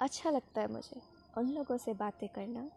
[0.00, 1.00] अच्छा लगता है मुझे
[1.38, 2.68] उन लोगों से बातें करना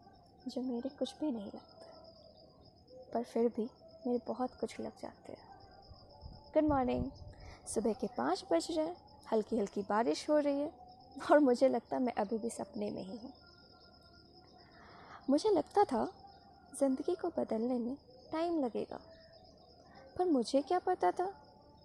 [0.48, 3.68] जो मेरे कुछ भी नहीं लगता। पर फिर भी
[4.06, 5.46] मेरे बहुत कुछ लग जाते हैं।
[6.54, 7.10] गुड मॉर्निंग
[7.66, 8.96] सुबह के पाँच बज रहे हैं
[9.32, 10.70] हल्की हल्की बारिश हो रही है,
[11.30, 13.32] और मुझे लगता मैं अभी भी सपने में ही हूँ।
[15.30, 16.04] मुझे लगता था,
[16.78, 17.94] ज़िंदगी को बदलने में
[18.32, 19.00] टाइम लगेगा।
[20.18, 21.32] पर मुझे क्या पता था,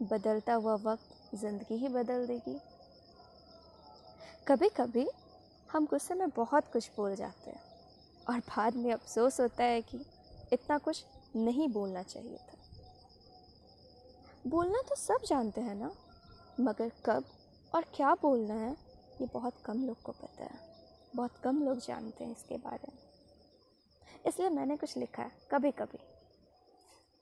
[0.04, 2.60] बदलता हुआ वक्त ज़िंदगी ही बदल देगी।
[4.48, 5.08] कभी कभी
[5.74, 7.62] हम गुस्से में बहुत कुछ बोल जाते हैं।
[8.30, 10.06] और बाद में अफसोस होता है कि
[10.54, 11.06] इतना कुछ
[11.36, 12.58] नहीं बोलना चाहिए था।
[14.48, 15.92] बोलना तो सब जानते हैं ना,
[16.60, 17.26] मगर कब
[17.76, 18.78] और क्या बोलना है,
[19.22, 20.60] ये बहुत कम लोग को पता है।
[21.16, 23.00] बहुत कम लोग जानते हैं इसके बारे में।
[24.26, 25.98] इसलिए मैंने कुछ लिखा है कभी कभी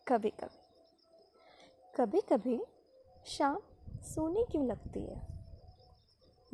[0.08, 0.62] कभी कभी
[1.98, 2.66] कभी कभी
[3.26, 3.60] शाम
[4.02, 5.31] सोनी क्यों लगती है?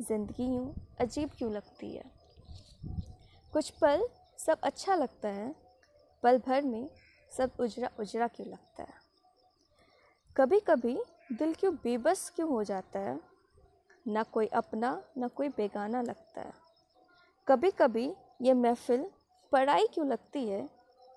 [0.02, 2.04] ज़िंदगी यूँ अजीब क्यों लगती है?
[3.52, 5.54] कुछ पल सब अच्छा लगता है,
[6.22, 6.90] पल भर में
[7.36, 8.94] सब उजरा उजरा क्यों लगता है?
[10.36, 13.20] कभी कभी दिल क्यों बेबस क्यों हो जाता है?
[14.08, 16.52] ना कोई अपना, ना कोई बेगाना लगता है।
[17.48, 19.10] कभी कभी ये महफिल
[19.52, 20.70] पढ़ाई क्यों लगती है?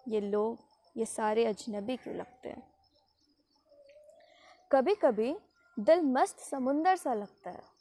[0.07, 0.57] ये लोग,
[0.97, 2.63] ये सारे अजनबी क्यों लगते हैं?
[4.71, 5.35] कभी कभी
[5.79, 7.80] दिल मस्त समुंदर सा लगता है।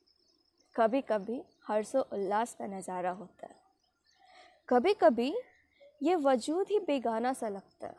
[0.76, 3.58] कभी कभी हर्षो उल्लास का नज़ारा होता है।
[4.68, 5.32] कभी कभी
[6.02, 7.96] ये वजूद ही बेगाना सा लगता है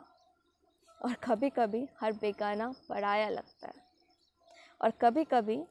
[1.00, 3.82] और कभी कभी हर बेगाना पराया लगता है
[4.80, 5.62] और कभी कभी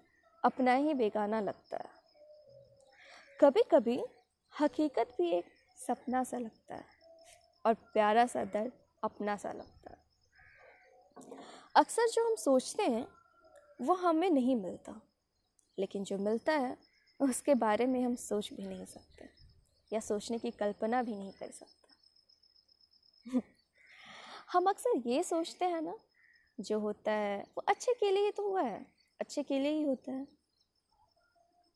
[0.44, 1.90] अपना ही बेगाना लगता है।
[3.40, 4.00] कभी कभी
[4.54, 5.46] हकीकत भी एक
[5.78, 6.86] सपना सा लगता है
[7.66, 8.72] और प्यारा सा दर्द
[9.04, 10.00] अपना सा लगता है।
[11.76, 13.08] अक्सर जो हम सोचते हैं,
[13.82, 15.02] वो हमें नहीं मिलता,
[15.78, 16.76] लेकिन जो मिलता है
[17.30, 19.30] उसके बारे में हम सोच भी नहीं सकते,
[19.94, 21.82] या सोचने की कल्पना भी नहीं कर सकते।
[24.52, 25.96] हम अक्सर ये सोचते हैं ना,
[26.60, 28.86] जो होता है, वो अच्छे के लिए ही तो हुआ है,
[29.22, 30.28] अच्छे के लिए ही होता है।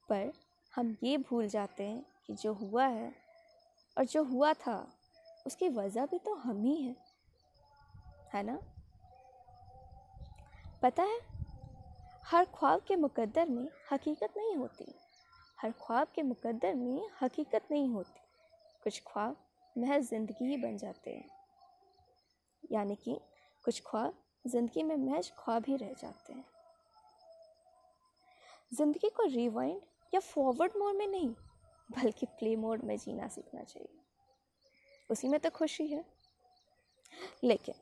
[0.09, 0.33] पर
[0.75, 3.15] हम ये भूल जाते हैं कि जो हुआ है,
[3.97, 4.97] और जो हुआ था,
[5.47, 6.95] उसकी वजह भी तो हम ही हैं,
[8.33, 8.59] है ना?
[10.81, 11.19] पता है,
[12.23, 14.95] हर ख्वाब के मुकद्दर में हकीकत नहीं होती।
[15.65, 18.19] हर ख्वाब के मुकद्दर में हकीकत नहीं होती।
[18.83, 19.37] कुछ ख्वाब
[19.77, 21.29] महज ज़िंदगी ही बन जाते हैं।
[22.71, 23.19] यानी कि
[23.63, 24.13] कुछ ख्वाब
[24.47, 26.45] ज़िंदगी में महज ख्वाब ही रह जाते हैं।
[28.73, 29.81] ज़िंदगी को रिवाइंड
[30.13, 31.29] या फॉरवर्ड मोड में नहीं,
[31.91, 33.99] बल्कि प्ले मोड में जीना सीखना चाहिए।
[35.09, 36.05] उसी में तो खुशी है।
[37.43, 37.75] लेकिन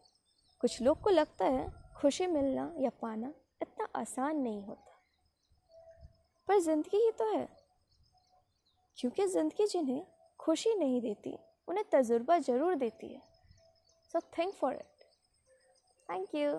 [0.59, 4.89] कुछ लोग को लगता है खुशी मिलना या पाना इतना आसान नहीं होता।
[6.47, 7.62] पर ज़िंदगी ही तो है।
[8.97, 10.03] क्योंकि ज़िंदगी जिन्हें
[10.39, 11.37] खुशी नहीं देती,
[11.67, 13.21] उन्हें तजुर्बा ज़रूर देती है।
[14.13, 15.03] So think for it
[16.09, 16.51] thank you